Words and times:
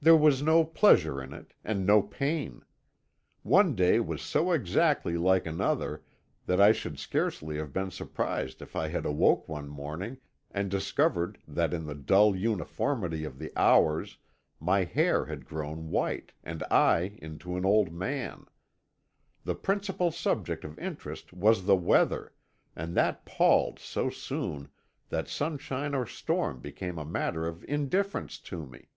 There 0.00 0.16
was 0.16 0.42
no 0.42 0.64
pleasure 0.64 1.20
in 1.20 1.32
it, 1.32 1.54
and 1.64 1.84
no 1.84 2.02
pain. 2.02 2.62
One 3.42 3.74
day 3.74 3.98
was 3.98 4.22
so 4.22 4.52
exactly 4.52 5.16
like 5.16 5.44
another, 5.44 6.04
that 6.46 6.60
I 6.60 6.70
should 6.70 7.00
scarcely 7.00 7.56
have 7.56 7.72
been 7.72 7.90
surprised 7.90 8.62
if 8.62 8.76
I 8.76 8.86
had 8.86 9.04
awoke 9.04 9.48
one 9.48 9.68
morning 9.68 10.18
and 10.52 10.70
discovered 10.70 11.38
that 11.48 11.74
in 11.74 11.84
the 11.86 11.96
dull 11.96 12.36
uniformity 12.36 13.24
of 13.24 13.40
the 13.40 13.50
hours 13.56 14.18
my 14.60 14.84
hair 14.84 15.26
had 15.26 15.44
grown 15.46 15.90
white 15.90 16.30
and 16.44 16.62
I 16.70 17.18
into 17.20 17.56
an 17.56 17.64
old 17.64 17.92
man. 17.92 18.46
The 19.42 19.56
principal 19.56 20.12
subject 20.12 20.64
of 20.64 20.78
interest 20.78 21.32
was 21.32 21.64
the 21.64 21.74
weather, 21.74 22.32
and 22.76 22.94
that 22.94 23.24
palled 23.24 23.80
so 23.80 24.10
soon 24.10 24.68
that 25.08 25.26
sunshine 25.26 25.92
or 25.92 26.06
storm 26.06 26.60
became 26.60 26.98
a 26.98 27.04
matter 27.04 27.48
of 27.48 27.64
indifference 27.64 28.38
to 28.42 28.64
me." 28.64 28.90